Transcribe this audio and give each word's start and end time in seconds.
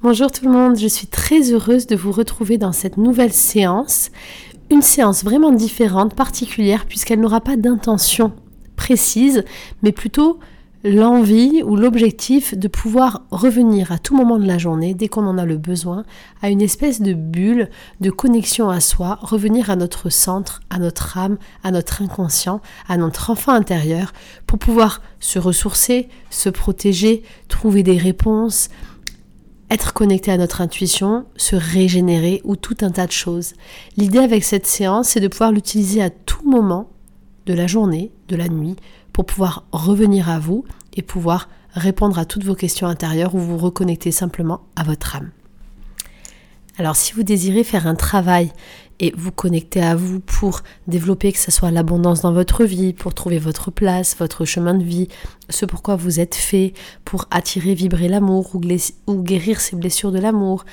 Bonjour 0.00 0.30
tout 0.30 0.44
le 0.44 0.52
monde, 0.52 0.78
je 0.78 0.86
suis 0.86 1.08
très 1.08 1.50
heureuse 1.50 1.88
de 1.88 1.96
vous 1.96 2.12
retrouver 2.12 2.56
dans 2.56 2.70
cette 2.70 2.98
nouvelle 2.98 3.32
séance. 3.32 4.12
Une 4.70 4.80
séance 4.80 5.24
vraiment 5.24 5.50
différente, 5.50 6.14
particulière, 6.14 6.86
puisqu'elle 6.86 7.18
n'aura 7.18 7.40
pas 7.40 7.56
d'intention 7.56 8.32
précise, 8.76 9.42
mais 9.82 9.90
plutôt 9.90 10.38
l'envie 10.84 11.64
ou 11.64 11.74
l'objectif 11.74 12.56
de 12.56 12.68
pouvoir 12.68 13.22
revenir 13.32 13.90
à 13.90 13.98
tout 13.98 14.16
moment 14.16 14.38
de 14.38 14.46
la 14.46 14.56
journée, 14.56 14.94
dès 14.94 15.08
qu'on 15.08 15.26
en 15.26 15.36
a 15.36 15.44
le 15.44 15.56
besoin, 15.56 16.04
à 16.42 16.48
une 16.48 16.62
espèce 16.62 17.02
de 17.02 17.12
bulle 17.12 17.68
de 18.00 18.10
connexion 18.10 18.70
à 18.70 18.78
soi, 18.78 19.18
revenir 19.20 19.68
à 19.68 19.74
notre 19.74 20.10
centre, 20.10 20.60
à 20.70 20.78
notre 20.78 21.18
âme, 21.18 21.38
à 21.64 21.72
notre 21.72 22.02
inconscient, 22.02 22.60
à 22.88 22.98
notre 22.98 23.30
enfant 23.30 23.50
intérieur, 23.50 24.12
pour 24.46 24.60
pouvoir 24.60 25.02
se 25.18 25.40
ressourcer, 25.40 26.08
se 26.30 26.50
protéger, 26.50 27.24
trouver 27.48 27.82
des 27.82 27.98
réponses, 27.98 28.68
être 29.70 29.92
connecté 29.92 30.30
à 30.30 30.36
notre 30.36 30.60
intuition, 30.60 31.26
se 31.36 31.56
régénérer 31.56 32.40
ou 32.44 32.56
tout 32.56 32.76
un 32.80 32.90
tas 32.90 33.06
de 33.06 33.12
choses. 33.12 33.54
L'idée 33.96 34.18
avec 34.18 34.44
cette 34.44 34.66
séance, 34.66 35.08
c'est 35.10 35.20
de 35.20 35.28
pouvoir 35.28 35.52
l'utiliser 35.52 36.02
à 36.02 36.10
tout 36.10 36.48
moment 36.48 36.90
de 37.46 37.54
la 37.54 37.66
journée, 37.66 38.12
de 38.28 38.36
la 38.36 38.48
nuit, 38.48 38.76
pour 39.12 39.26
pouvoir 39.26 39.64
revenir 39.72 40.28
à 40.28 40.38
vous 40.38 40.64
et 40.94 41.02
pouvoir 41.02 41.48
répondre 41.72 42.18
à 42.18 42.24
toutes 42.24 42.44
vos 42.44 42.54
questions 42.54 42.86
intérieures 42.86 43.34
ou 43.34 43.38
vous 43.38 43.58
reconnecter 43.58 44.10
simplement 44.10 44.60
à 44.76 44.84
votre 44.84 45.16
âme. 45.16 45.30
Alors 46.78 46.96
si 46.96 47.12
vous 47.12 47.24
désirez 47.24 47.64
faire 47.64 47.86
un 47.86 47.96
travail 47.96 48.52
et 49.00 49.12
vous 49.16 49.32
connecter 49.32 49.80
à 49.80 49.94
vous 49.94 50.20
pour 50.20 50.62
développer 50.86 51.32
que 51.32 51.38
ce 51.38 51.50
soit 51.50 51.70
l'abondance 51.70 52.22
dans 52.22 52.32
votre 52.32 52.64
vie, 52.64 52.92
pour 52.92 53.14
trouver 53.14 53.38
votre 53.38 53.70
place, 53.70 54.16
votre 54.18 54.44
chemin 54.44 54.74
de 54.74 54.84
vie, 54.84 55.08
ce 55.48 55.66
pourquoi 55.66 55.96
vous 55.96 56.20
êtes 56.20 56.34
fait, 56.34 56.72
pour 57.04 57.26
attirer, 57.30 57.74
vibrer 57.74 58.08
l'amour 58.08 58.54
ou, 58.54 58.60
ou 59.06 59.22
guérir 59.22 59.60
ces 59.60 59.76
blessures 59.76 60.12
de 60.12 60.18
l'amour, 60.18 60.64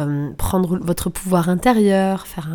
euh, 0.00 0.30
prendre 0.36 0.78
votre 0.78 1.10
pouvoir 1.10 1.48
intérieur, 1.48 2.26
faire 2.26 2.48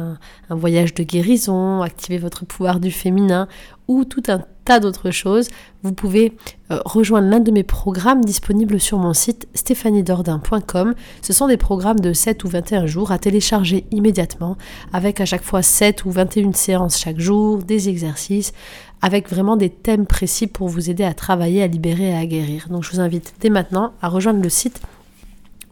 un, 0.49 0.55
voyage 0.55 0.93
de 0.93 1.03
guérison, 1.03 1.81
activer 1.81 2.17
votre 2.17 2.45
pouvoir 2.45 2.79
du 2.79 2.91
féminin 2.91 3.47
ou 3.87 4.05
tout 4.05 4.23
un 4.29 4.41
tas 4.63 4.79
d'autres 4.79 5.11
choses, 5.11 5.49
vous 5.81 5.91
pouvez 5.91 6.37
euh, 6.71 6.79
rejoindre 6.85 7.27
l'un 7.27 7.41
de 7.41 7.51
mes 7.51 7.63
programmes 7.63 8.23
disponibles 8.23 8.79
sur 8.79 8.97
mon 8.97 9.13
site 9.13 9.47
stéphaniedordin.com. 9.53 10.93
Ce 11.21 11.33
sont 11.33 11.47
des 11.47 11.57
programmes 11.57 11.99
de 11.99 12.13
7 12.13 12.45
ou 12.45 12.47
21 12.47 12.85
jours 12.85 13.11
à 13.11 13.17
télécharger 13.17 13.85
immédiatement 13.91 14.57
avec 14.93 15.19
à 15.19 15.25
chaque 15.25 15.43
fois 15.43 15.61
7 15.61 16.05
ou 16.05 16.11
21 16.11 16.53
séances 16.53 16.97
chaque 16.97 17.19
jour, 17.19 17.57
des 17.57 17.89
exercices 17.89 18.53
avec 19.01 19.29
vraiment 19.29 19.57
des 19.57 19.69
thèmes 19.69 20.05
précis 20.05 20.47
pour 20.47 20.69
vous 20.69 20.89
aider 20.89 21.03
à 21.03 21.13
travailler, 21.13 21.61
à 21.61 21.67
libérer 21.67 22.11
et 22.11 22.15
à 22.15 22.25
guérir. 22.25 22.69
Donc 22.69 22.83
je 22.83 22.91
vous 22.91 23.01
invite 23.01 23.33
dès 23.41 23.49
maintenant 23.49 23.91
à 24.01 24.07
rejoindre 24.07 24.41
le 24.41 24.47
site 24.47 24.81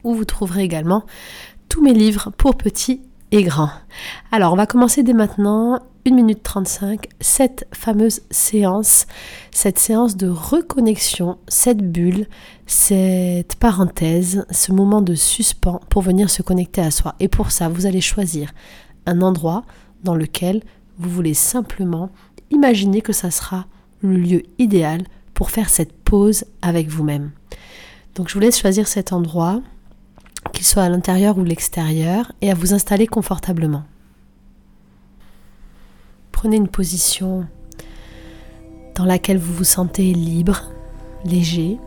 où 0.04 0.14
vous 0.14 0.26
trouverez 0.26 0.64
également 0.64 1.06
tous 1.72 1.82
mes 1.82 1.94
livres 1.94 2.32
pour 2.38 2.58
petits 2.58 3.00
et 3.32 3.44
grands. 3.44 3.72
Alors, 4.34 4.52
on 4.52 4.58
va 4.58 4.66
commencer 4.66 5.04
dès 5.04 5.14
maintenant, 5.14 5.80
1 6.06 6.14
minute 6.14 6.44
35, 6.44 7.08
cette 7.22 7.66
fameuse 7.74 8.24
séance, 8.30 9.08
cette 9.52 9.80
séance 9.80 10.18
de 10.18 10.28
reconnexion, 10.28 11.38
cette 11.48 11.78
bulle, 11.78 12.28
cette 12.66 13.56
parenthèse, 13.56 14.46
ce 14.52 14.74
moment 14.74 15.02
de 15.02 15.16
suspens 15.16 15.80
pour 15.90 16.02
venir 16.02 16.30
se 16.30 16.42
connecter 16.42 16.82
à 16.82 16.92
soi. 16.92 17.16
Et 17.22 17.30
pour 17.30 17.52
ça, 17.52 17.70
vous 17.70 17.86
allez 17.86 18.02
choisir 18.02 18.52
un 19.06 19.22
endroit 19.22 19.64
dans 20.04 20.16
lequel 20.16 20.64
vous 20.98 21.10
voulez 21.10 21.34
simplement 21.34 22.10
imaginer 22.50 23.02
que 23.02 23.14
ça 23.14 23.32
sera 23.32 23.66
le 24.02 24.18
lieu 24.18 24.44
idéal 24.60 25.04
pour 25.34 25.52
faire 25.52 25.70
cette 25.70 25.94
pause 25.94 26.44
avec 26.62 26.90
vous-même. 26.90 27.32
Donc 28.16 28.28
je 28.28 28.34
vous 28.34 28.42
laisse 28.42 28.60
choisir 28.60 28.90
cet 28.90 29.14
endroit 29.14 29.62
qu'il 30.52 30.66
soit 30.66 30.84
à 30.84 30.90
l'intérieur 30.90 31.38
ou 31.38 31.44
l'extérieur, 31.44 32.32
et 32.42 32.52
à 32.52 32.54
vous 32.54 32.74
installer 32.74 33.08
confortablement. 33.08 33.84
Prenez 36.32 36.58
une 36.58 36.68
position 36.68 37.46
dans 38.96 39.06
laquelle 39.06 39.38
vous 39.38 39.54
vous 39.54 39.64
sentez 39.64 40.14
libre, 40.14 40.72
léger, 41.24 41.78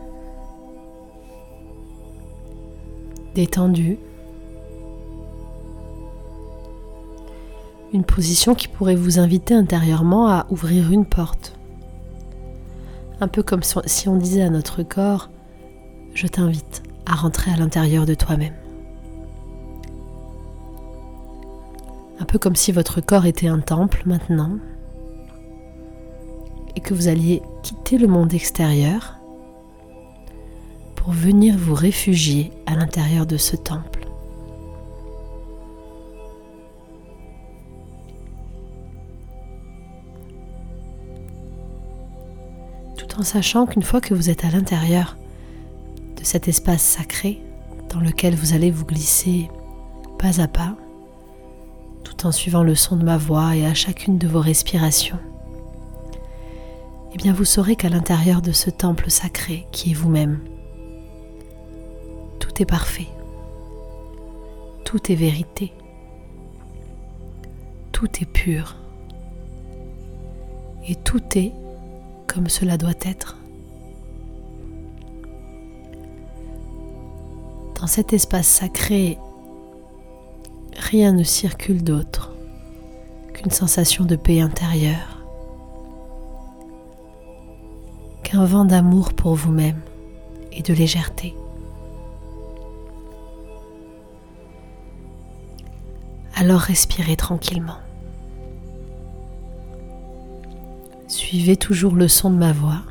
détendu. 3.33 3.97
Une 7.93 8.03
position 8.03 8.55
qui 8.55 8.67
pourrait 8.67 8.95
vous 8.95 9.19
inviter 9.19 9.53
intérieurement 9.53 10.27
à 10.27 10.47
ouvrir 10.49 10.91
une 10.91 11.05
porte. 11.05 11.57
Un 13.21 13.27
peu 13.27 13.43
comme 13.43 13.61
si 13.63 14.09
on 14.09 14.17
disait 14.17 14.41
à 14.41 14.49
notre 14.49 14.83
corps, 14.83 15.29
je 16.13 16.27
t'invite 16.27 16.83
à 17.05 17.15
rentrer 17.15 17.51
à 17.51 17.57
l'intérieur 17.57 18.05
de 18.05 18.13
toi-même. 18.13 18.53
Un 22.19 22.25
peu 22.25 22.39
comme 22.39 22.55
si 22.55 22.71
votre 22.71 23.01
corps 23.01 23.25
était 23.25 23.47
un 23.47 23.59
temple 23.59 24.03
maintenant 24.05 24.57
et 26.75 26.79
que 26.79 26.93
vous 26.93 27.07
alliez 27.07 27.41
quitter 27.63 27.97
le 27.97 28.07
monde 28.07 28.33
extérieur 28.33 29.15
pour 30.95 31.11
venir 31.11 31.55
vous 31.57 31.75
réfugier 31.75 32.51
à 32.65 32.75
l'intérieur 32.75 33.25
de 33.25 33.37
ce 33.37 33.55
temple. 33.55 34.07
Tout 42.97 43.19
en 43.19 43.23
sachant 43.23 43.65
qu'une 43.65 43.83
fois 43.83 44.01
que 44.01 44.13
vous 44.13 44.29
êtes 44.29 44.45
à 44.45 44.49
l'intérieur 44.49 45.17
cet 46.25 46.47
espace 46.47 46.81
sacré 46.81 47.41
dans 47.89 47.99
lequel 47.99 48.35
vous 48.35 48.53
allez 48.53 48.71
vous 48.71 48.85
glisser 48.85 49.49
pas 50.17 50.41
à 50.41 50.47
pas, 50.47 50.75
tout 52.03 52.25
en 52.25 52.31
suivant 52.31 52.63
le 52.63 52.75
son 52.75 52.95
de 52.95 53.03
ma 53.03 53.17
voix 53.17 53.55
et 53.55 53.65
à 53.65 53.73
chacune 53.73 54.17
de 54.17 54.27
vos 54.27 54.39
respirations, 54.39 55.19
eh 57.13 57.17
bien 57.17 57.33
vous 57.33 57.45
saurez 57.45 57.75
qu'à 57.75 57.89
l'intérieur 57.89 58.41
de 58.41 58.51
ce 58.51 58.69
temple 58.69 59.09
sacré 59.09 59.67
qui 59.71 59.91
est 59.91 59.93
vous-même, 59.93 60.39
tout 62.39 62.61
est 62.61 62.65
parfait, 62.65 63.07
tout 64.83 65.11
est 65.11 65.15
vérité, 65.15 65.73
tout 67.91 68.09
est 68.21 68.25
pur. 68.25 68.75
Et 70.87 70.95
tout 70.95 71.23
est 71.35 71.51
comme 72.27 72.47
cela 72.47 72.77
doit 72.77 72.91
être. 73.01 73.37
Dans 77.85 77.91
cet 77.91 78.13
espace 78.13 78.47
sacré, 78.47 79.19
rien 80.75 81.11
ne 81.11 81.21
circule 81.21 81.83
d'autre 81.83 82.33
qu'une 83.31 83.51
sensation 83.51 84.05
de 84.05 84.15
paix 84.15 84.41
intérieure, 84.41 85.23
qu'un 88.23 88.43
vent 88.43 88.65
d'amour 88.65 89.13
pour 89.13 89.35
vous-même 89.35 89.79
et 90.51 90.63
de 90.63 90.73
légèreté. 90.73 91.35
Alors 96.35 96.61
respirez 96.61 97.15
tranquillement. 97.15 97.77
Suivez 101.07 101.55
toujours 101.55 101.93
le 101.93 102.07
son 102.07 102.31
de 102.31 102.37
ma 102.37 102.51
voix. 102.51 102.81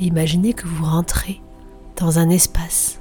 Imaginez 0.00 0.54
que 0.54 0.66
vous 0.66 0.84
rentrez 0.86 1.40
dans 2.00 2.18
un 2.18 2.30
espace, 2.30 2.98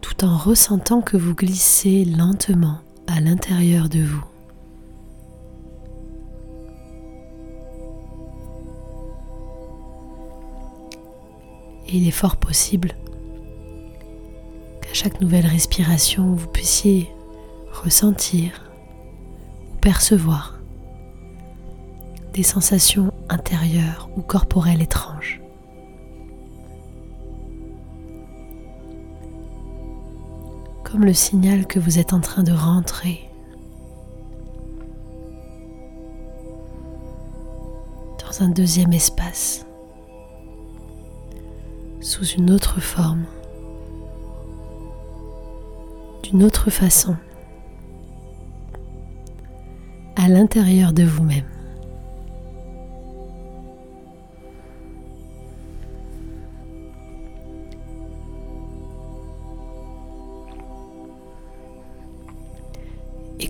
tout 0.00 0.24
en 0.24 0.36
ressentant 0.36 1.02
que 1.02 1.16
vous 1.16 1.34
glissez 1.34 2.04
lentement 2.04 2.78
à 3.06 3.20
l'intérieur 3.20 3.88
de 3.88 4.00
vous. 4.00 4.24
il 11.94 12.08
est 12.08 12.12
fort 12.12 12.36
possible 12.36 12.96
qu'à 14.82 14.92
chaque 14.92 15.20
nouvelle 15.20 15.46
respiration, 15.46 16.34
vous 16.34 16.48
puissiez 16.48 17.08
ressentir 17.72 18.50
ou 19.72 19.76
percevoir 19.76 20.58
des 22.32 22.42
sensations 22.42 23.12
intérieures 23.28 24.08
ou 24.16 24.22
corporelles 24.22 24.82
étranges. 24.82 25.43
Comme 30.84 31.04
le 31.04 31.14
signal 31.14 31.66
que 31.66 31.80
vous 31.80 31.98
êtes 31.98 32.12
en 32.12 32.20
train 32.20 32.42
de 32.42 32.52
rentrer. 32.52 33.28
Dans 38.20 38.42
un 38.44 38.48
deuxième 38.48 38.92
espace, 38.92 39.66
sous 42.00 42.26
une 42.26 42.50
autre 42.50 42.80
forme, 42.80 43.24
d'une 46.22 46.44
autre 46.44 46.70
façon, 46.70 47.16
à 50.16 50.28
l'intérieur 50.28 50.92
de 50.92 51.02
vous-même. 51.02 51.44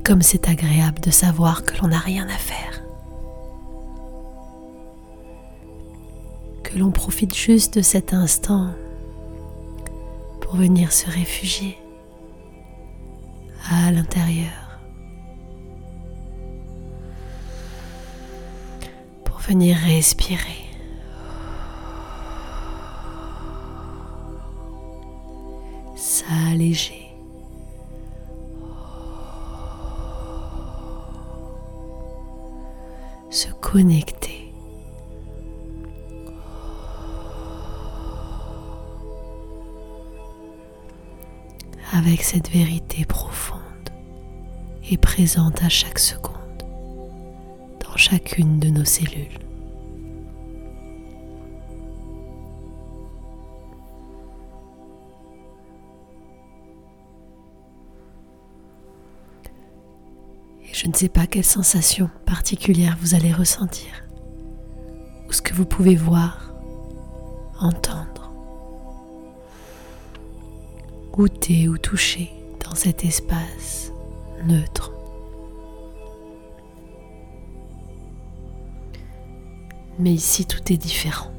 Comme 0.05 0.21
c'est 0.21 0.49
agréable 0.49 1.01
de 1.01 1.11
savoir 1.11 1.65
que 1.65 1.79
l'on 1.79 1.89
n'a 1.89 1.99
rien 1.99 2.29
à 2.29 2.37
faire. 2.37 2.83
Que 6.63 6.79
l'on 6.79 6.91
profite 6.91 7.35
juste 7.35 7.79
de 7.79 7.83
cet 7.83 8.13
instant 8.13 8.75
pour 10.43 10.57
venir 10.57 10.93
se 10.93 11.11
réfugier 11.11 11.79
à 13.71 13.91
l'intérieur. 13.91 14.79
Pour 19.25 19.39
venir 19.39 19.77
respirer. 19.77 20.69
S'alléger. 25.97 27.04
Se 33.75 33.79
connecter. 33.79 34.41
avec 41.93 42.23
cette 42.23 42.51
vérité 42.51 43.05
profonde 43.05 43.61
et 44.91 44.97
présente 44.97 45.63
à 45.63 45.69
chaque 45.69 46.01
seconde 46.01 46.35
dans 47.81 47.97
chacune 47.97 48.59
de 48.59 48.69
nos 48.69 48.85
cellules. 48.85 49.44
Je 60.85 60.91
ne 60.91 60.95
sais 60.95 61.09
pas 61.09 61.27
quelle 61.27 61.47
sensation 61.47 62.11
particulière 62.27 62.99
vous 63.01 63.15
allez 63.15 63.33
ressentir, 63.33 63.89
ou 65.27 65.33
ce 65.33 65.41
que 65.41 65.55
vous 65.55 65.65
pouvez 65.65 65.97
voir, 65.97 66.53
entendre, 67.59 68.31
goûter 71.11 71.69
ou 71.71 71.79
toucher 71.79 72.31
dans 72.63 72.75
cet 72.75 73.03
espace 73.03 73.93
neutre. 74.45 74.93
Mais 79.99 80.13
ici, 80.13 80.45
tout 80.45 80.71
est 80.71 80.77
différent. 80.77 81.31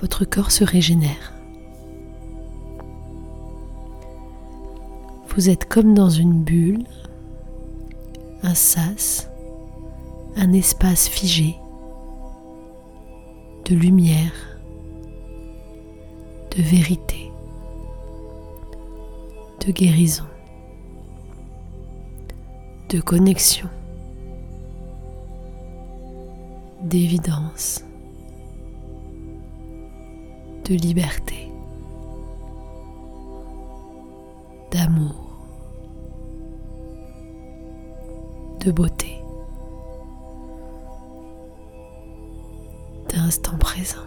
Votre 0.00 0.24
corps 0.24 0.50
se 0.50 0.64
régénère. 0.64 1.33
Vous 5.36 5.50
êtes 5.50 5.64
comme 5.68 5.94
dans 5.94 6.10
une 6.10 6.44
bulle, 6.44 6.84
un 8.44 8.54
sas, 8.54 9.28
un 10.36 10.52
espace 10.52 11.08
figé 11.08 11.56
de 13.64 13.74
lumière, 13.74 14.60
de 16.56 16.62
vérité, 16.62 17.32
de 19.66 19.72
guérison, 19.72 20.26
de 22.90 23.00
connexion, 23.00 23.68
d'évidence, 26.80 27.84
de 30.64 30.74
liberté, 30.76 31.50
d'amour. 34.70 35.23
De 38.64 38.72
beauté, 38.72 39.22
d'instant 43.10 43.58
présent. 43.58 43.98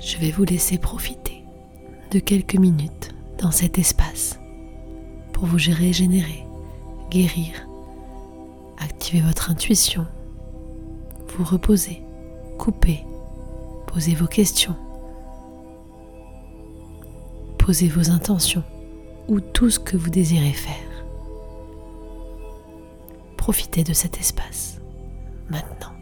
Je 0.00 0.16
vais 0.16 0.30
vous 0.30 0.44
laisser 0.44 0.78
profiter 0.78 1.42
de 2.10 2.18
quelques 2.18 2.54
minutes 2.54 3.14
dans 3.38 3.50
cet 3.50 3.78
espace 3.78 4.38
pour 5.34 5.44
vous 5.44 5.58
régénérer, 5.70 6.46
guérir, 7.10 7.68
activer 8.78 9.20
votre 9.20 9.50
intuition, 9.50 10.06
vous 11.28 11.44
reposer, 11.44 12.02
couper 12.58 13.04
Posez 13.92 14.14
vos 14.14 14.28
questions. 14.28 14.76
Posez 17.58 17.88
vos 17.88 18.10
intentions 18.10 18.62
ou 19.26 19.40
tout 19.40 19.68
ce 19.68 19.80
que 19.80 19.96
vous 19.96 20.10
désirez 20.10 20.52
faire. 20.52 21.04
Profitez 23.36 23.82
de 23.82 23.92
cet 23.92 24.20
espace 24.20 24.80
maintenant. 25.48 25.99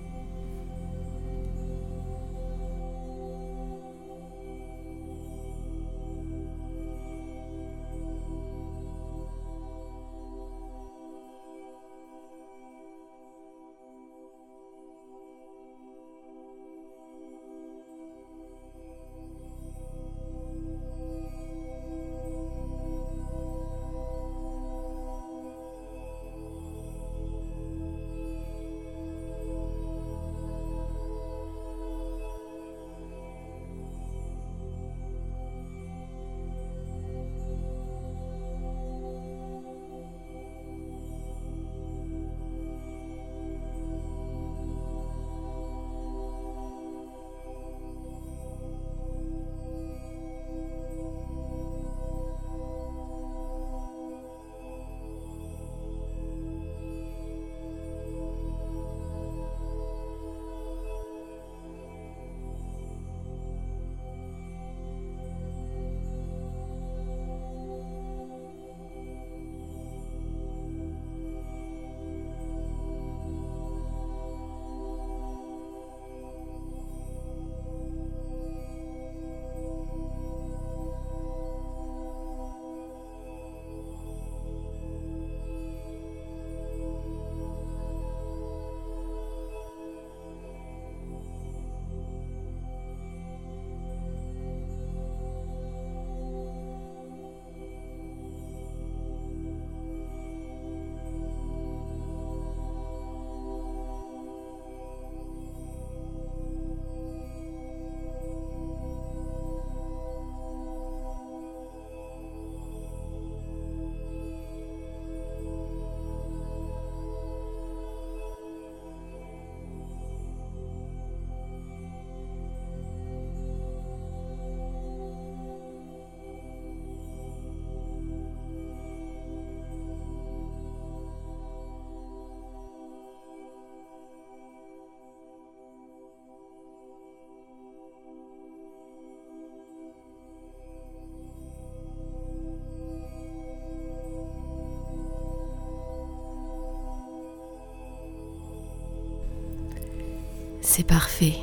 C'est 150.78 150.84
parfait. 150.84 151.34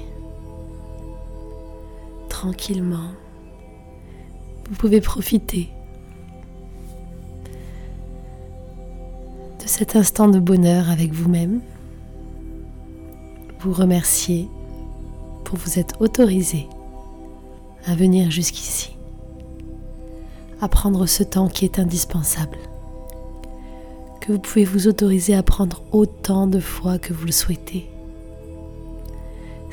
Tranquillement, 2.29 3.11
vous 4.69 4.75
pouvez 4.75 5.01
profiter 5.01 5.67
de 9.61 9.67
cet 9.67 9.97
instant 9.97 10.29
de 10.29 10.39
bonheur 10.39 10.89
avec 10.89 11.11
vous-même. 11.11 11.59
Vous 13.59 13.73
remercier 13.73 14.47
pour 15.43 15.57
vous 15.57 15.79
être 15.79 15.99
autorisé 15.99 16.69
à 17.87 17.93
venir 17.93 18.31
jusqu'ici, 18.31 18.95
à 20.61 20.69
prendre 20.69 21.07
ce 21.07 21.23
temps 21.23 21.49
qui 21.49 21.65
est 21.65 21.77
indispensable, 21.77 22.57
que 24.21 24.31
vous 24.31 24.39
pouvez 24.39 24.63
vous 24.63 24.87
autoriser 24.87 25.35
à 25.35 25.43
prendre 25.43 25.83
autant 25.91 26.47
de 26.47 26.61
fois 26.61 26.99
que 26.99 27.11
vous 27.11 27.25
le 27.25 27.33
souhaitez. 27.33 27.89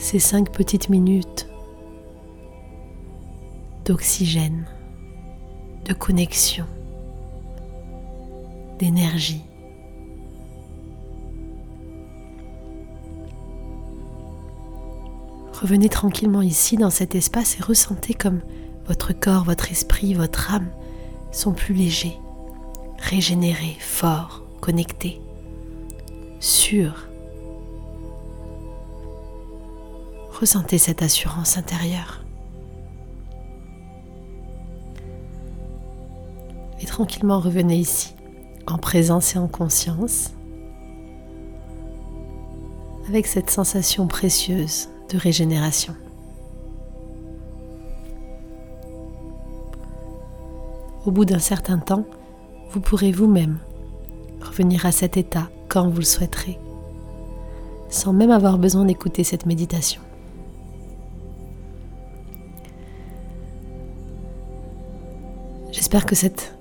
Ces 0.03 0.19
cinq 0.19 0.51
petites 0.51 0.89
minutes 0.89 1.47
d'oxygène, 3.85 4.67
de 5.85 5.95
connexion, 5.95 6.67
d'énergie. 8.81 9.45
Revenez 15.55 15.89
tranquillement 15.89 16.43
ici 16.43 16.77
dans 16.77 16.91
cet 16.91 17.15
espace 17.15 17.57
et 17.61 17.63
ressentez 17.63 18.13
comme 18.13 18.41
votre 18.87 19.13
corps, 19.13 19.45
votre 19.45 19.71
esprit, 19.71 20.15
votre 20.15 20.53
âme 20.53 20.69
sont 21.31 21.53
plus 21.53 21.75
légers, 21.75 22.19
régénérés, 22.99 23.77
forts, 23.79 24.43
connectés, 24.61 25.21
sûrs. 26.41 27.07
Ressentez 30.43 30.79
cette 30.79 31.03
assurance 31.03 31.57
intérieure. 31.57 32.25
Et 36.81 36.85
tranquillement 36.85 37.39
revenez 37.39 37.77
ici, 37.77 38.17
en 38.67 38.77
présence 38.77 39.37
et 39.37 39.39
en 39.39 39.47
conscience, 39.47 40.33
avec 43.07 43.29
cette 43.29 43.51
sensation 43.51 44.09
précieuse 44.09 44.89
de 45.11 45.17
régénération. 45.17 45.95
Au 51.07 51.13
bout 51.13 51.25
d'un 51.25 51.39
certain 51.39 51.79
temps, 51.79 52.05
vous 52.73 52.81
pourrez 52.81 53.13
vous-même 53.13 53.61
revenir 54.41 54.87
à 54.87 54.91
cet 54.91 55.17
état 55.17 55.51
quand 55.69 55.89
vous 55.89 55.99
le 55.99 56.03
souhaiterez, 56.03 56.59
sans 57.91 58.13
même 58.13 58.33
avoir 58.33 58.59
besoin 58.59 58.85
d'écouter 58.85 59.23
cette 59.23 59.47
méditation. 59.47 60.03
J'espère 65.73 66.05
que 66.05 66.14
cette 66.14 66.57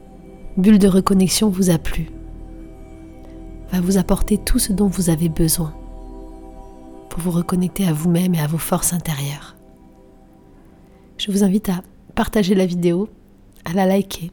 bulle 0.56 0.80
de 0.80 0.88
reconnexion 0.88 1.50
vous 1.50 1.70
a 1.70 1.78
plu, 1.78 2.10
va 3.72 3.82
vous 3.82 3.98
apporter 3.98 4.38
tout 4.38 4.58
ce 4.58 4.72
dont 4.72 4.88
vous 4.88 5.10
avez 5.10 5.28
besoin 5.28 5.74
pour 7.10 7.20
vous 7.20 7.32
reconnecter 7.32 7.86
à 7.86 7.94
vous-même 7.94 8.36
et 8.36 8.40
à 8.40 8.48
vos 8.48 8.58
forces 8.58 8.94
intérieures. 8.94 9.58
Je 11.18 11.30
vous 11.30 11.44
invite 11.44 11.68
à 11.68 11.82
partager 12.16 12.56
la 12.56 12.66
vidéo, 12.66 13.10
à 13.66 13.74
la 13.74 13.86
liker 13.86 14.32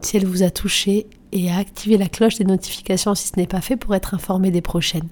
si 0.00 0.16
elle 0.16 0.26
vous 0.26 0.42
a 0.42 0.50
touché 0.50 1.06
et 1.32 1.50
à 1.50 1.58
activer 1.58 1.98
la 1.98 2.08
cloche 2.08 2.36
des 2.36 2.44
notifications 2.44 3.14
si 3.14 3.28
ce 3.28 3.36
n'est 3.36 3.46
pas 3.46 3.60
fait 3.60 3.76
pour 3.76 3.94
être 3.94 4.14
informé 4.14 4.50
des 4.50 4.62
prochaines. 4.62 5.08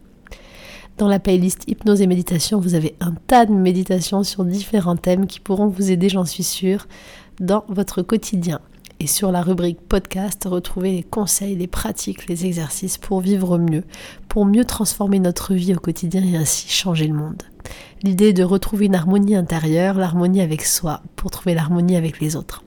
Dans 0.98 1.06
la 1.06 1.20
playlist 1.20 1.62
Hypnose 1.68 2.02
et 2.02 2.08
Méditation, 2.08 2.58
vous 2.58 2.74
avez 2.74 2.96
un 2.98 3.14
tas 3.28 3.46
de 3.46 3.52
méditations 3.52 4.24
sur 4.24 4.44
différents 4.44 4.96
thèmes 4.96 5.28
qui 5.28 5.38
pourront 5.38 5.68
vous 5.68 5.92
aider, 5.92 6.08
j'en 6.08 6.24
suis 6.24 6.42
sûre, 6.42 6.88
dans 7.38 7.64
votre 7.68 8.02
quotidien. 8.02 8.58
Et 8.98 9.06
sur 9.06 9.30
la 9.30 9.42
rubrique 9.42 9.80
podcast, 9.80 10.44
retrouvez 10.50 10.90
les 10.90 11.04
conseils, 11.04 11.54
les 11.54 11.68
pratiques, 11.68 12.26
les 12.26 12.46
exercices 12.46 12.98
pour 12.98 13.20
vivre 13.20 13.58
mieux, 13.58 13.84
pour 14.28 14.44
mieux 14.44 14.64
transformer 14.64 15.20
notre 15.20 15.54
vie 15.54 15.72
au 15.72 15.78
quotidien 15.78 16.24
et 16.24 16.36
ainsi 16.36 16.68
changer 16.68 17.06
le 17.06 17.14
monde. 17.14 17.44
L'idée 18.02 18.30
est 18.30 18.32
de 18.32 18.42
retrouver 18.42 18.86
une 18.86 18.96
harmonie 18.96 19.36
intérieure, 19.36 19.98
l'harmonie 19.98 20.40
avec 20.40 20.64
soi, 20.64 21.02
pour 21.14 21.30
trouver 21.30 21.54
l'harmonie 21.54 21.94
avec 21.94 22.18
les 22.18 22.34
autres. 22.34 22.64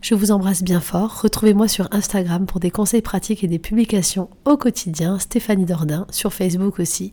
Je 0.00 0.14
vous 0.14 0.30
embrasse 0.30 0.62
bien 0.62 0.80
fort. 0.80 1.20
Retrouvez-moi 1.20 1.68
sur 1.68 1.86
Instagram 1.92 2.46
pour 2.46 2.58
des 2.58 2.70
conseils 2.70 3.02
pratiques 3.02 3.44
et 3.44 3.48
des 3.48 3.58
publications 3.58 4.30
au 4.46 4.56
quotidien. 4.56 5.18
Stéphanie 5.18 5.66
Dordain, 5.66 6.06
sur 6.10 6.32
Facebook 6.32 6.78
aussi. 6.78 7.12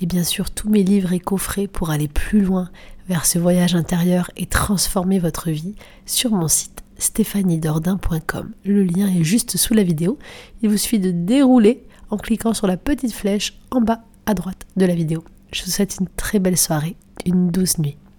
Et 0.00 0.06
bien 0.06 0.22
sûr, 0.22 0.50
tous 0.50 0.68
mes 0.68 0.84
livres 0.84 1.12
et 1.12 1.18
coffrets 1.18 1.66
pour 1.66 1.90
aller 1.90 2.06
plus 2.06 2.40
loin 2.40 2.70
vers 3.08 3.26
ce 3.26 3.40
voyage 3.40 3.74
intérieur 3.74 4.30
et 4.36 4.46
transformer 4.46 5.18
votre 5.18 5.50
vie 5.50 5.74
sur 6.06 6.30
mon 6.30 6.46
site 6.46 6.84
stéphaniedordin.com. 6.98 8.52
Le 8.64 8.84
lien 8.84 9.08
est 9.08 9.24
juste 9.24 9.56
sous 9.56 9.74
la 9.74 9.82
vidéo. 9.82 10.18
Il 10.62 10.70
vous 10.70 10.76
suffit 10.76 11.00
de 11.00 11.10
dérouler 11.10 11.84
en 12.10 12.16
cliquant 12.16 12.54
sur 12.54 12.66
la 12.68 12.76
petite 12.76 13.12
flèche 13.12 13.58
en 13.70 13.80
bas 13.80 14.02
à 14.26 14.34
droite 14.34 14.66
de 14.76 14.86
la 14.86 14.94
vidéo. 14.94 15.24
Je 15.52 15.64
vous 15.64 15.70
souhaite 15.70 15.96
une 16.00 16.08
très 16.08 16.38
belle 16.38 16.56
soirée, 16.56 16.96
une 17.26 17.50
douce 17.50 17.78
nuit. 17.78 17.98